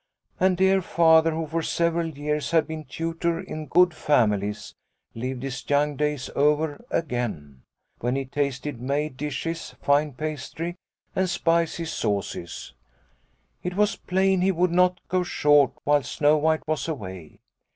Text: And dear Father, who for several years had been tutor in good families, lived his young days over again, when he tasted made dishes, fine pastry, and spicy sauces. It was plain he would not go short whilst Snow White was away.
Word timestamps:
And 0.39 0.57
dear 0.57 0.81
Father, 0.81 1.29
who 1.29 1.45
for 1.45 1.61
several 1.61 2.07
years 2.07 2.49
had 2.49 2.65
been 2.65 2.85
tutor 2.85 3.39
in 3.39 3.67
good 3.67 3.93
families, 3.93 4.73
lived 5.13 5.43
his 5.43 5.63
young 5.69 5.95
days 5.95 6.27
over 6.35 6.83
again, 6.89 7.61
when 7.99 8.15
he 8.15 8.25
tasted 8.25 8.81
made 8.81 9.15
dishes, 9.15 9.75
fine 9.79 10.13
pastry, 10.13 10.75
and 11.15 11.29
spicy 11.29 11.85
sauces. 11.85 12.73
It 13.61 13.75
was 13.75 13.95
plain 13.95 14.41
he 14.41 14.51
would 14.51 14.71
not 14.71 14.99
go 15.07 15.21
short 15.21 15.73
whilst 15.85 16.13
Snow 16.13 16.35
White 16.35 16.67
was 16.67 16.87
away. 16.87 17.39